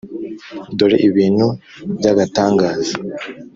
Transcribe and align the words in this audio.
dore 0.77 0.97
ibintu 1.09 1.47
by’agatangaza. 1.97 2.95